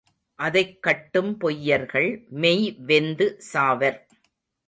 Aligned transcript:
அதைக் 0.35 0.81
கட்டும் 0.81 1.37
பொய்யர்கள் 1.41 2.27
மெய் 2.29 2.75
வெந்து 2.79 3.35
சாவர். 3.39 4.07